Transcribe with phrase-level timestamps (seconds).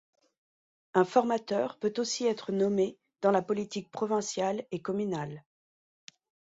[0.95, 5.43] Un formateur peut aussi être nommé dans la politique provinciale et communale.